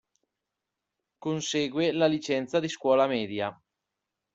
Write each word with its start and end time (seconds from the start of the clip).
Consegue 1.19 1.91
la 1.93 2.07
licenza 2.07 2.59
di 2.59 2.67
scuola 2.67 3.05
media. 3.05 3.55